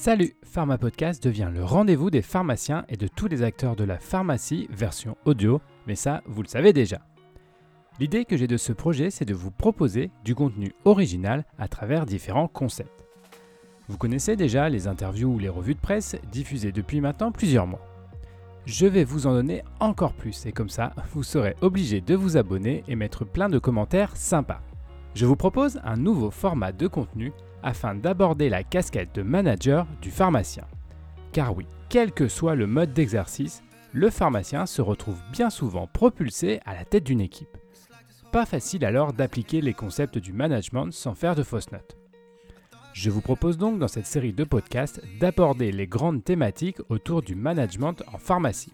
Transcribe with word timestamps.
Salut, 0.00 0.36
Pharma 0.44 0.78
Podcast 0.78 1.20
devient 1.24 1.50
le 1.52 1.64
rendez-vous 1.64 2.08
des 2.08 2.22
pharmaciens 2.22 2.84
et 2.88 2.96
de 2.96 3.08
tous 3.08 3.26
les 3.26 3.42
acteurs 3.42 3.74
de 3.74 3.82
la 3.82 3.98
pharmacie 3.98 4.68
version 4.70 5.16
audio, 5.24 5.60
mais 5.88 5.96
ça, 5.96 6.22
vous 6.24 6.40
le 6.40 6.46
savez 6.46 6.72
déjà. 6.72 7.00
L'idée 7.98 8.24
que 8.24 8.36
j'ai 8.36 8.46
de 8.46 8.56
ce 8.56 8.72
projet, 8.72 9.10
c'est 9.10 9.24
de 9.24 9.34
vous 9.34 9.50
proposer 9.50 10.12
du 10.24 10.36
contenu 10.36 10.72
original 10.84 11.44
à 11.58 11.66
travers 11.66 12.06
différents 12.06 12.46
concepts. 12.46 13.04
Vous 13.88 13.98
connaissez 13.98 14.36
déjà 14.36 14.68
les 14.68 14.86
interviews 14.86 15.34
ou 15.34 15.38
les 15.40 15.48
revues 15.48 15.74
de 15.74 15.80
presse 15.80 16.14
diffusées 16.30 16.70
depuis 16.70 17.00
maintenant 17.00 17.32
plusieurs 17.32 17.66
mois. 17.66 17.84
Je 18.66 18.86
vais 18.86 19.02
vous 19.02 19.26
en 19.26 19.32
donner 19.32 19.64
encore 19.80 20.12
plus 20.12 20.46
et 20.46 20.52
comme 20.52 20.70
ça, 20.70 20.92
vous 21.12 21.24
serez 21.24 21.56
obligé 21.60 22.00
de 22.00 22.14
vous 22.14 22.36
abonner 22.36 22.84
et 22.86 22.94
mettre 22.94 23.24
plein 23.24 23.48
de 23.48 23.58
commentaires 23.58 24.16
sympas. 24.16 24.62
Je 25.16 25.26
vous 25.26 25.34
propose 25.34 25.80
un 25.82 25.96
nouveau 25.96 26.30
format 26.30 26.70
de 26.70 26.86
contenu 26.86 27.32
afin 27.62 27.94
d'aborder 27.94 28.48
la 28.48 28.62
casquette 28.62 29.14
de 29.14 29.22
manager 29.22 29.86
du 30.00 30.10
pharmacien. 30.10 30.64
Car 31.32 31.56
oui, 31.56 31.66
quel 31.88 32.12
que 32.12 32.28
soit 32.28 32.54
le 32.54 32.66
mode 32.66 32.92
d'exercice, 32.92 33.62
le 33.92 34.10
pharmacien 34.10 34.66
se 34.66 34.82
retrouve 34.82 35.20
bien 35.32 35.50
souvent 35.50 35.86
propulsé 35.86 36.60
à 36.66 36.74
la 36.74 36.84
tête 36.84 37.04
d'une 37.04 37.20
équipe. 37.20 37.56
Pas 38.32 38.44
facile 38.44 38.84
alors 38.84 39.12
d'appliquer 39.12 39.60
les 39.60 39.72
concepts 39.72 40.18
du 40.18 40.32
management 40.32 40.92
sans 40.92 41.14
faire 41.14 41.34
de 41.34 41.42
fausses 41.42 41.72
notes. 41.72 41.96
Je 42.92 43.10
vous 43.10 43.20
propose 43.20 43.58
donc 43.58 43.78
dans 43.78 43.88
cette 43.88 44.06
série 44.06 44.32
de 44.32 44.44
podcasts 44.44 45.00
d'aborder 45.20 45.72
les 45.72 45.86
grandes 45.86 46.24
thématiques 46.24 46.80
autour 46.88 47.22
du 47.22 47.34
management 47.34 48.02
en 48.12 48.18
pharmacie. 48.18 48.72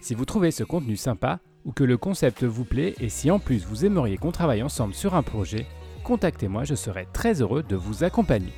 Si 0.00 0.14
vous 0.14 0.24
trouvez 0.24 0.50
ce 0.50 0.64
contenu 0.64 0.96
sympa 0.96 1.38
ou 1.64 1.72
que 1.72 1.84
le 1.84 1.96
concept 1.96 2.42
vous 2.42 2.64
plaît 2.64 2.94
et 3.00 3.08
si 3.08 3.30
en 3.30 3.38
plus 3.38 3.64
vous 3.64 3.84
aimeriez 3.84 4.18
qu'on 4.18 4.32
travaille 4.32 4.62
ensemble 4.62 4.94
sur 4.94 5.14
un 5.14 5.22
projet, 5.22 5.66
contactez-moi, 6.02 6.64
je 6.64 6.74
serai 6.74 7.06
très 7.12 7.40
heureux 7.40 7.62
de 7.62 7.76
vous 7.76 8.04
accompagner. 8.04 8.52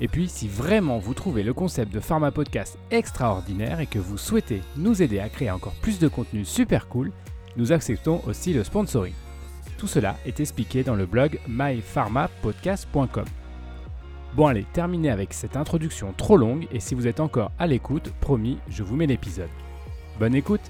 Et 0.00 0.08
puis, 0.08 0.28
si 0.28 0.48
vraiment 0.48 0.98
vous 0.98 1.14
trouvez 1.14 1.42
le 1.42 1.54
concept 1.54 1.92
de 1.92 2.00
Pharma 2.00 2.30
Podcast 2.30 2.78
extraordinaire 2.90 3.80
et 3.80 3.86
que 3.86 3.98
vous 3.98 4.18
souhaitez 4.18 4.62
nous 4.76 5.02
aider 5.02 5.20
à 5.20 5.28
créer 5.28 5.50
encore 5.50 5.74
plus 5.80 5.98
de 5.98 6.08
contenu 6.08 6.44
super 6.44 6.88
cool, 6.88 7.12
nous 7.56 7.72
acceptons 7.72 8.20
aussi 8.26 8.52
le 8.52 8.64
sponsoring. 8.64 9.14
Tout 9.78 9.86
cela 9.86 10.16
est 10.26 10.40
expliqué 10.40 10.82
dans 10.82 10.94
le 10.94 11.06
blog 11.06 11.38
mypharmapodcast.com. 11.48 13.24
Bon 14.34 14.46
allez, 14.46 14.64
terminez 14.72 15.10
avec 15.10 15.34
cette 15.34 15.56
introduction 15.56 16.14
trop 16.16 16.36
longue 16.36 16.66
et 16.72 16.80
si 16.80 16.94
vous 16.94 17.06
êtes 17.06 17.20
encore 17.20 17.52
à 17.58 17.66
l'écoute, 17.66 18.12
promis, 18.20 18.58
je 18.68 18.82
vous 18.82 18.96
mets 18.96 19.06
l'épisode. 19.06 19.50
Bonne 20.18 20.34
écoute 20.34 20.62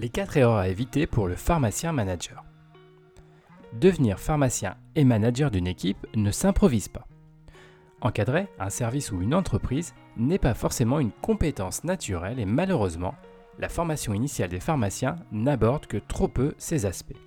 Les 0.00 0.08
4 0.08 0.38
erreurs 0.38 0.56
à 0.56 0.68
éviter 0.68 1.06
pour 1.06 1.28
le 1.28 1.36
pharmacien 1.36 1.92
manager. 1.92 2.42
Devenir 3.78 4.18
pharmacien 4.18 4.76
et 4.94 5.04
manager 5.04 5.50
d'une 5.50 5.66
équipe 5.66 6.06
ne 6.16 6.30
s'improvise 6.30 6.88
pas. 6.88 7.06
Encadrer 8.00 8.46
un 8.58 8.70
service 8.70 9.12
ou 9.12 9.20
une 9.20 9.34
entreprise 9.34 9.92
n'est 10.16 10.38
pas 10.38 10.54
forcément 10.54 11.00
une 11.00 11.10
compétence 11.10 11.84
naturelle 11.84 12.40
et 12.40 12.46
malheureusement, 12.46 13.14
la 13.58 13.68
formation 13.68 14.14
initiale 14.14 14.48
des 14.48 14.58
pharmaciens 14.58 15.16
n'aborde 15.32 15.84
que 15.84 15.98
trop 15.98 16.28
peu 16.28 16.54
ces 16.56 16.86
aspects. 16.86 17.20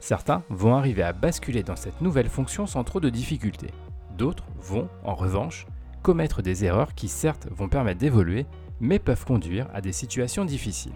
Certains 0.00 0.42
vont 0.48 0.74
arriver 0.74 1.04
à 1.04 1.12
basculer 1.12 1.62
dans 1.62 1.76
cette 1.76 2.00
nouvelle 2.00 2.28
fonction 2.28 2.66
sans 2.66 2.82
trop 2.82 2.98
de 2.98 3.08
difficultés. 3.08 3.70
D'autres 4.16 4.48
vont, 4.58 4.88
en 5.04 5.14
revanche, 5.14 5.64
commettre 6.02 6.42
des 6.42 6.64
erreurs 6.64 6.96
qui 6.96 7.06
certes 7.06 7.46
vont 7.52 7.68
permettre 7.68 8.00
d'évoluer, 8.00 8.46
mais 8.80 8.98
peuvent 8.98 9.24
conduire 9.24 9.68
à 9.72 9.80
des 9.80 9.92
situations 9.92 10.44
difficiles. 10.44 10.90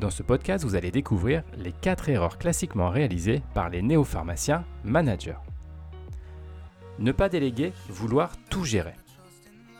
Dans 0.00 0.10
ce 0.10 0.22
podcast, 0.22 0.64
vous 0.64 0.76
allez 0.76 0.92
découvrir 0.92 1.42
les 1.56 1.72
4 1.72 2.08
erreurs 2.08 2.38
classiquement 2.38 2.88
réalisées 2.88 3.42
par 3.52 3.68
les 3.68 3.82
néopharmaciens 3.82 4.64
managers. 4.84 5.38
Ne 7.00 7.10
pas 7.10 7.28
déléguer, 7.28 7.72
vouloir 7.88 8.32
tout 8.48 8.64
gérer. 8.64 8.94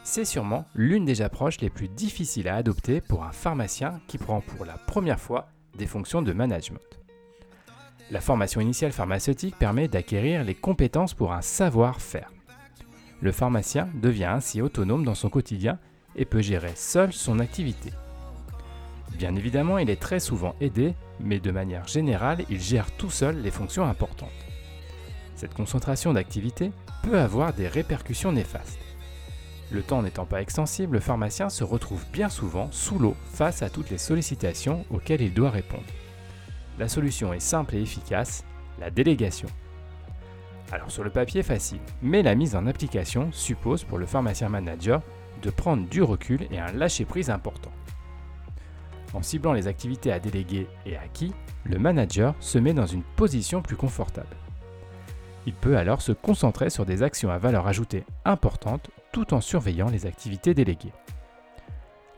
C'est 0.02 0.24
sûrement 0.24 0.64
l'une 0.74 1.04
des 1.04 1.22
approches 1.22 1.60
les 1.60 1.70
plus 1.70 1.88
difficiles 1.88 2.48
à 2.48 2.56
adopter 2.56 3.00
pour 3.00 3.22
un 3.22 3.30
pharmacien 3.30 4.00
qui 4.08 4.18
prend 4.18 4.40
pour 4.40 4.64
la 4.64 4.76
première 4.76 5.20
fois 5.20 5.50
des 5.76 5.86
fonctions 5.86 6.22
de 6.22 6.32
management. 6.32 6.80
La 8.10 8.20
formation 8.20 8.60
initiale 8.60 8.92
pharmaceutique 8.92 9.56
permet 9.56 9.86
d'acquérir 9.86 10.42
les 10.42 10.54
compétences 10.54 11.14
pour 11.14 11.32
un 11.32 11.42
savoir-faire. 11.42 12.32
Le 13.20 13.30
pharmacien 13.30 13.88
devient 13.94 14.24
ainsi 14.24 14.62
autonome 14.62 15.04
dans 15.04 15.14
son 15.14 15.28
quotidien 15.28 15.78
et 16.16 16.24
peut 16.24 16.40
gérer 16.40 16.72
seul 16.74 17.12
son 17.12 17.38
activité. 17.38 17.92
Bien 19.16 19.34
évidemment, 19.34 19.78
il 19.78 19.90
est 19.90 20.00
très 20.00 20.20
souvent 20.20 20.54
aidé, 20.60 20.94
mais 21.20 21.40
de 21.40 21.50
manière 21.50 21.88
générale, 21.88 22.44
il 22.50 22.60
gère 22.60 22.90
tout 22.92 23.10
seul 23.10 23.40
les 23.40 23.50
fonctions 23.50 23.84
importantes. 23.84 24.28
Cette 25.34 25.54
concentration 25.54 26.12
d'activité 26.12 26.72
peut 27.02 27.18
avoir 27.18 27.52
des 27.52 27.68
répercussions 27.68 28.32
néfastes. 28.32 28.80
Le 29.70 29.82
temps 29.82 30.02
n'étant 30.02 30.24
pas 30.24 30.40
extensible, 30.40 30.94
le 30.94 31.00
pharmacien 31.00 31.48
se 31.48 31.62
retrouve 31.62 32.04
bien 32.12 32.28
souvent 32.28 32.68
sous 32.72 32.98
l'eau 32.98 33.14
face 33.32 33.62
à 33.62 33.68
toutes 33.68 33.90
les 33.90 33.98
sollicitations 33.98 34.84
auxquelles 34.90 35.20
il 35.20 35.34
doit 35.34 35.50
répondre. 35.50 35.84
La 36.78 36.88
solution 36.88 37.32
est 37.32 37.40
simple 37.40 37.76
et 37.76 37.82
efficace, 37.82 38.44
la 38.80 38.90
délégation. 38.90 39.48
Alors 40.72 40.90
sur 40.90 41.04
le 41.04 41.10
papier 41.10 41.42
facile, 41.42 41.80
mais 42.02 42.22
la 42.22 42.34
mise 42.34 42.56
en 42.56 42.66
application 42.66 43.30
suppose 43.32 43.84
pour 43.84 43.98
le 43.98 44.06
pharmacien 44.06 44.48
manager 44.48 45.02
de 45.42 45.50
prendre 45.50 45.86
du 45.88 46.02
recul 46.02 46.46
et 46.50 46.58
un 46.58 46.72
lâcher-prise 46.72 47.30
important. 47.30 47.70
En 49.14 49.22
ciblant 49.22 49.52
les 49.52 49.66
activités 49.66 50.12
à 50.12 50.20
déléguer 50.20 50.66
et 50.84 50.96
à 50.96 51.08
qui, 51.08 51.32
le 51.64 51.78
manager 51.78 52.34
se 52.40 52.58
met 52.58 52.74
dans 52.74 52.86
une 52.86 53.02
position 53.02 53.62
plus 53.62 53.76
confortable. 53.76 54.36
Il 55.46 55.54
peut 55.54 55.78
alors 55.78 56.02
se 56.02 56.12
concentrer 56.12 56.68
sur 56.68 56.84
des 56.84 57.02
actions 57.02 57.30
à 57.30 57.38
valeur 57.38 57.66
ajoutée 57.66 58.04
importante 58.24 58.90
tout 59.12 59.32
en 59.32 59.40
surveillant 59.40 59.88
les 59.88 60.06
activités 60.06 60.52
déléguées. 60.52 60.92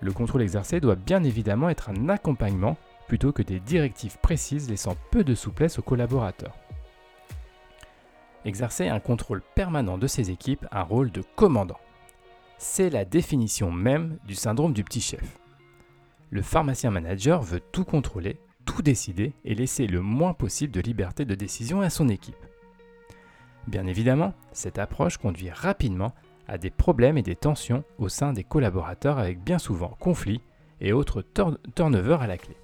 Le 0.00 0.12
contrôle 0.12 0.42
exercé 0.42 0.80
doit 0.80 0.96
bien 0.96 1.22
évidemment 1.22 1.68
être 1.68 1.90
un 1.90 2.08
accompagnement 2.08 2.76
plutôt 3.06 3.32
que 3.32 3.42
des 3.42 3.60
directives 3.60 4.18
précises 4.18 4.68
laissant 4.68 4.96
peu 5.10 5.22
de 5.22 5.34
souplesse 5.34 5.78
aux 5.78 5.82
collaborateurs. 5.82 6.56
Exercer 8.44 8.88
un 8.88 9.00
contrôle 9.00 9.42
permanent 9.54 9.98
de 9.98 10.06
ses 10.06 10.30
équipes 10.30 10.66
un 10.72 10.82
rôle 10.82 11.10
de 11.10 11.22
commandant. 11.36 11.78
C'est 12.58 12.90
la 12.90 13.04
définition 13.04 13.70
même 13.70 14.18
du 14.26 14.34
syndrome 14.34 14.72
du 14.72 14.84
petit 14.84 15.00
chef 15.00 15.39
le 16.30 16.42
pharmacien 16.42 16.90
manager 16.90 17.42
veut 17.42 17.60
tout 17.72 17.84
contrôler, 17.84 18.38
tout 18.64 18.82
décider 18.82 19.32
et 19.44 19.54
laisser 19.54 19.86
le 19.86 20.00
moins 20.00 20.32
possible 20.32 20.72
de 20.72 20.80
liberté 20.80 21.24
de 21.24 21.34
décision 21.34 21.80
à 21.80 21.90
son 21.90 22.08
équipe. 22.08 22.36
Bien 23.66 23.86
évidemment, 23.86 24.32
cette 24.52 24.78
approche 24.78 25.18
conduit 25.18 25.50
rapidement 25.50 26.14
à 26.48 26.56
des 26.58 26.70
problèmes 26.70 27.18
et 27.18 27.22
des 27.22 27.36
tensions 27.36 27.84
au 27.98 28.08
sein 28.08 28.32
des 28.32 28.44
collaborateurs 28.44 29.18
avec 29.18 29.42
bien 29.42 29.58
souvent 29.58 29.96
conflits 30.00 30.40
et 30.80 30.92
autres 30.92 31.24
turnover 31.74 32.18
à 32.20 32.26
la 32.26 32.38
clé. 32.38 32.56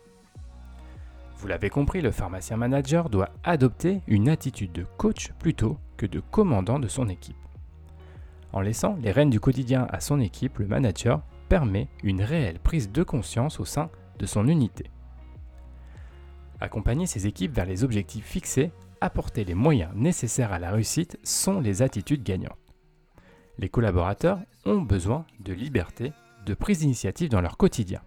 Vous 1.39 1.49
l'avez 1.49 1.69
compris, 1.69 2.01
le 2.01 2.13
pharmacien 2.13 2.57
manager 2.57 3.11
doit 3.11 3.31
adopter 3.45 4.01
une 4.07 4.29
attitude 4.29 4.73
de 4.73 4.87
coach 4.97 5.33
plutôt 5.39 5.77
que 5.97 6.07
de 6.07 6.21
commandant 6.21 6.79
de 6.79 6.89
son 6.89 7.09
équipe. 7.09 7.37
En 8.53 8.61
laissant 8.61 8.97
les 9.03 9.13
rênes 9.13 9.31
du 9.31 9.39
quotidien 9.39 9.87
à 9.91 10.01
son 10.01 10.19
équipe, 10.19 10.59
le 10.59 10.67
manager 10.67 11.21
permet 11.49 11.89
une 12.03 12.23
réelle 12.23 12.59
prise 12.59 12.91
de 12.91 13.03
conscience 13.03 13.61
au 13.61 13.65
sein 13.65 13.91
de 14.19 14.27
son 14.27 14.49
unité. 14.49 14.91
Accompagner 16.61 17.07
ses 17.07 17.27
équipes 17.27 17.55
vers 17.55 17.67
les 17.67 17.85
objectifs 17.85 18.25
fixés, 18.25 18.73
apporter 19.01 19.45
les 19.45 19.55
moyens 19.55 19.93
nécessaires 19.95 20.53
à 20.53 20.59
la 20.59 20.71
réussite 20.71 21.19
sont 21.23 21.61
les 21.61 21.83
attitudes 21.83 22.23
gagnantes. 22.23 22.57
Les 23.59 23.69
collaborateurs 23.69 24.41
ont 24.65 24.81
besoin 24.81 25.27
de 25.41 25.53
liberté, 25.53 26.13
de 26.45 26.55
prise 26.55 26.81
d'initiative 26.81 27.31
dans 27.31 27.41
leur 27.41 27.57
quotidien. 27.57 28.01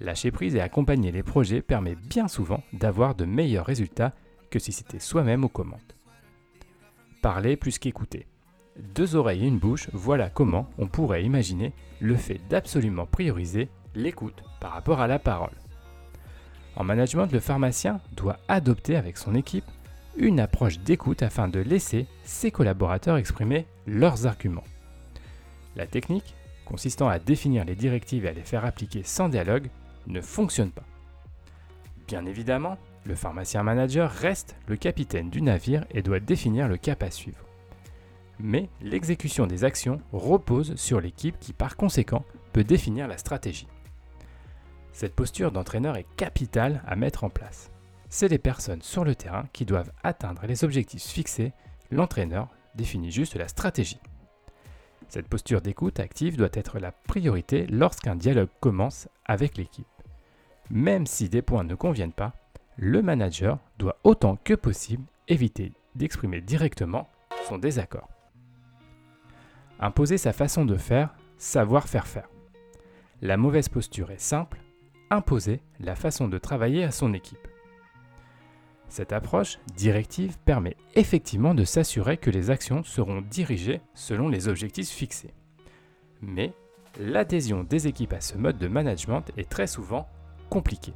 Lâcher 0.00 0.30
prise 0.30 0.54
et 0.56 0.60
accompagner 0.60 1.10
les 1.12 1.22
projets 1.22 1.62
permet 1.62 1.94
bien 1.94 2.28
souvent 2.28 2.62
d'avoir 2.72 3.14
de 3.14 3.24
meilleurs 3.24 3.66
résultats 3.66 4.14
que 4.50 4.58
si 4.58 4.72
c'était 4.72 4.98
soi-même 4.98 5.44
aux 5.44 5.48
commandes. 5.48 5.80
Parler 7.22 7.56
plus 7.56 7.78
qu'écouter 7.78 8.26
deux 8.94 9.16
oreilles 9.16 9.44
et 9.44 9.48
une 9.48 9.58
bouche, 9.58 9.88
voilà 9.92 10.28
comment 10.28 10.68
on 10.78 10.86
pourrait 10.86 11.24
imaginer 11.24 11.72
le 12.00 12.16
fait 12.16 12.40
d'absolument 12.48 13.06
prioriser 13.06 13.68
l'écoute 13.94 14.42
par 14.60 14.72
rapport 14.72 15.00
à 15.00 15.06
la 15.06 15.18
parole. 15.18 15.54
En 16.76 16.84
management, 16.84 17.32
le 17.32 17.40
pharmacien 17.40 18.00
doit 18.16 18.38
adopter 18.48 18.96
avec 18.96 19.16
son 19.16 19.34
équipe 19.34 19.64
une 20.18 20.40
approche 20.40 20.78
d'écoute 20.80 21.22
afin 21.22 21.48
de 21.48 21.60
laisser 21.60 22.06
ses 22.24 22.50
collaborateurs 22.50 23.16
exprimer 23.16 23.66
leurs 23.86 24.26
arguments. 24.26 24.64
La 25.74 25.86
technique, 25.86 26.34
consistant 26.64 27.08
à 27.08 27.18
définir 27.18 27.64
les 27.64 27.74
directives 27.74 28.24
et 28.24 28.28
à 28.28 28.32
les 28.32 28.42
faire 28.42 28.64
appliquer 28.64 29.02
sans 29.02 29.28
dialogue, 29.28 29.68
ne 30.06 30.20
fonctionne 30.20 30.70
pas. 30.70 30.84
Bien 32.06 32.24
évidemment, 32.26 32.78
le 33.04 33.14
pharmacien 33.14 33.62
manager 33.62 34.10
reste 34.10 34.56
le 34.66 34.76
capitaine 34.76 35.30
du 35.30 35.42
navire 35.42 35.84
et 35.90 36.02
doit 36.02 36.20
définir 36.20 36.68
le 36.68 36.76
cap 36.76 37.02
à 37.02 37.10
suivre 37.10 37.45
mais 38.38 38.68
l'exécution 38.82 39.46
des 39.46 39.64
actions 39.64 40.00
repose 40.12 40.74
sur 40.76 41.00
l'équipe 41.00 41.38
qui 41.38 41.52
par 41.52 41.76
conséquent 41.76 42.24
peut 42.52 42.64
définir 42.64 43.08
la 43.08 43.18
stratégie. 43.18 43.68
Cette 44.92 45.14
posture 45.14 45.52
d'entraîneur 45.52 45.96
est 45.96 46.06
capitale 46.16 46.82
à 46.86 46.96
mettre 46.96 47.24
en 47.24 47.30
place. 47.30 47.70
c'est 48.08 48.28
les 48.28 48.38
personnes 48.38 48.82
sur 48.82 49.04
le 49.04 49.14
terrain 49.14 49.46
qui 49.52 49.64
doivent 49.64 49.92
atteindre 50.04 50.46
les 50.46 50.64
objectifs 50.64 51.02
fixés, 51.02 51.52
l'entraîneur 51.90 52.48
définit 52.74 53.10
juste 53.10 53.36
la 53.36 53.48
stratégie. 53.48 54.00
Cette 55.08 55.28
posture 55.28 55.60
d'écoute 55.60 56.00
active 56.00 56.36
doit 56.36 56.48
être 56.52 56.78
la 56.78 56.92
priorité 56.92 57.66
lorsqu'un 57.66 58.16
dialogue 58.16 58.48
commence 58.60 59.08
avec 59.24 59.56
l'équipe. 59.56 59.86
Même 60.70 61.06
si 61.06 61.28
des 61.28 61.42
points 61.42 61.64
ne 61.64 61.74
conviennent 61.74 62.12
pas, 62.12 62.32
le 62.76 63.02
manager 63.02 63.58
doit 63.78 63.98
autant 64.04 64.36
que 64.36 64.54
possible 64.54 65.04
éviter 65.28 65.72
d'exprimer 65.94 66.40
directement 66.40 67.08
son 67.48 67.58
désaccord. 67.58 68.08
Imposer 69.80 70.18
sa 70.18 70.32
façon 70.32 70.64
de 70.64 70.76
faire, 70.76 71.14
savoir 71.38 71.88
faire 71.88 72.06
faire. 72.06 72.28
La 73.22 73.36
mauvaise 73.36 73.68
posture 73.68 74.10
est 74.10 74.20
simple, 74.20 74.62
imposer 75.10 75.60
la 75.80 75.94
façon 75.94 76.28
de 76.28 76.38
travailler 76.38 76.84
à 76.84 76.90
son 76.90 77.12
équipe. 77.12 77.48
Cette 78.88 79.12
approche 79.12 79.58
directive 79.76 80.38
permet 80.44 80.76
effectivement 80.94 81.54
de 81.54 81.64
s'assurer 81.64 82.16
que 82.16 82.30
les 82.30 82.50
actions 82.50 82.84
seront 82.84 83.20
dirigées 83.20 83.80
selon 83.94 84.28
les 84.28 84.48
objectifs 84.48 84.88
fixés. 84.88 85.34
Mais 86.22 86.52
l'adhésion 86.98 87.64
des 87.64 87.88
équipes 87.88 88.14
à 88.14 88.20
ce 88.20 88.38
mode 88.38 88.58
de 88.58 88.68
management 88.68 89.24
est 89.36 89.48
très 89.48 89.66
souvent 89.66 90.08
compliquée. 90.48 90.94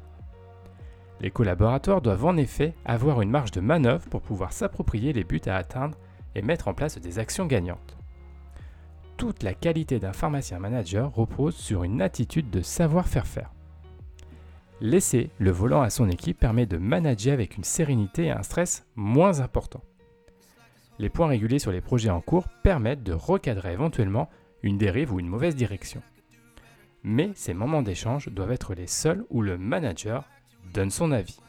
Les 1.19 1.29
collaborateurs 1.29 2.01
doivent 2.01 2.25
en 2.25 2.37
effet 2.37 2.73
avoir 2.85 3.21
une 3.21 3.29
marge 3.29 3.51
de 3.51 3.61
manœuvre 3.61 4.07
pour 4.09 4.21
pouvoir 4.21 4.53
s'approprier 4.53 5.13
les 5.13 5.23
buts 5.23 5.41
à 5.45 5.57
atteindre 5.57 5.97
et 6.33 6.41
mettre 6.41 6.67
en 6.67 6.73
place 6.73 6.97
des 6.97 7.19
actions 7.19 7.45
gagnantes. 7.45 8.00
Toute 9.21 9.43
la 9.43 9.53
qualité 9.53 9.99
d'un 9.99 10.13
pharmacien 10.13 10.57
manager 10.57 11.13
repose 11.13 11.55
sur 11.55 11.83
une 11.83 12.01
attitude 12.01 12.49
de 12.49 12.63
savoir 12.63 13.07
faire 13.07 13.27
faire. 13.27 13.51
Laisser 14.79 15.29
le 15.37 15.51
volant 15.51 15.83
à 15.83 15.91
son 15.91 16.09
équipe 16.09 16.39
permet 16.39 16.65
de 16.65 16.77
manager 16.77 17.31
avec 17.31 17.55
une 17.55 17.63
sérénité 17.63 18.25
et 18.25 18.31
un 18.31 18.41
stress 18.41 18.83
moins 18.95 19.39
important. 19.39 19.83
Les 20.97 21.09
points 21.09 21.27
régulés 21.27 21.59
sur 21.59 21.71
les 21.71 21.81
projets 21.81 22.09
en 22.09 22.19
cours 22.19 22.47
permettent 22.63 23.03
de 23.03 23.13
recadrer 23.13 23.73
éventuellement 23.73 24.27
une 24.63 24.79
dérive 24.79 25.13
ou 25.13 25.19
une 25.19 25.27
mauvaise 25.27 25.55
direction. 25.55 26.01
Mais 27.03 27.29
ces 27.35 27.53
moments 27.53 27.83
d'échange 27.83 28.27
doivent 28.29 28.53
être 28.53 28.73
les 28.73 28.87
seuls 28.87 29.23
où 29.29 29.43
le 29.43 29.55
manager 29.55 30.27
donne 30.73 30.89
son 30.89 31.11
avis. 31.11 31.39